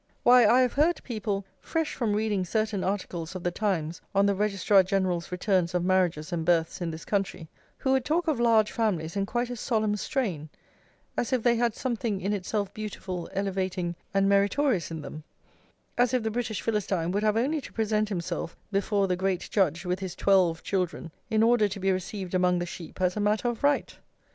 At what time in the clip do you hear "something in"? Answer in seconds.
11.75-12.33